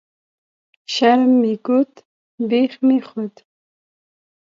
شرم 0.93 1.31
مې 1.41 1.53
کوت، 1.65 1.91
بيخ 2.49 2.73
مې 2.85 2.97
خوت 3.07 3.35